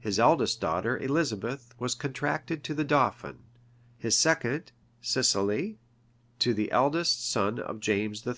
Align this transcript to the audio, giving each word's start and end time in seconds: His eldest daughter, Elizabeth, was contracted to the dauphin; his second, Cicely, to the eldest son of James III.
His 0.00 0.18
eldest 0.18 0.60
daughter, 0.60 0.98
Elizabeth, 0.98 1.72
was 1.78 1.94
contracted 1.94 2.64
to 2.64 2.74
the 2.74 2.82
dauphin; 2.82 3.44
his 3.96 4.18
second, 4.18 4.72
Cicely, 5.00 5.78
to 6.40 6.52
the 6.52 6.72
eldest 6.72 7.30
son 7.30 7.60
of 7.60 7.78
James 7.78 8.26
III. 8.26 8.30